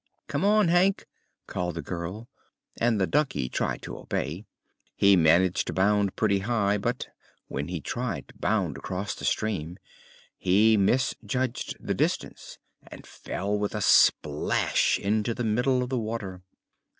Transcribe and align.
"Come 0.25 0.43
on, 0.43 0.69
Hank!" 0.69 1.05
called 1.45 1.75
the 1.75 1.83
girl, 1.83 2.27
and 2.79 2.99
the 2.99 3.05
donkey 3.05 3.47
tried 3.49 3.83
to 3.83 3.95
obey. 3.99 4.45
He 4.95 5.15
managed 5.15 5.67
to 5.67 5.73
bound 5.73 6.15
pretty 6.15 6.39
high 6.39 6.79
but 6.79 7.09
when 7.49 7.67
he 7.67 7.81
tried 7.81 8.27
to 8.29 8.37
bound 8.39 8.77
across 8.77 9.13
the 9.13 9.25
stream 9.25 9.77
he 10.39 10.75
misjudged 10.75 11.77
the 11.79 11.93
distance 11.93 12.57
and 12.87 13.05
fell 13.05 13.55
with 13.59 13.75
a 13.75 13.81
splash 13.83 14.97
into 14.97 15.35
the 15.35 15.43
middle 15.43 15.83
of 15.83 15.89
the 15.89 15.99
water. 15.99 16.41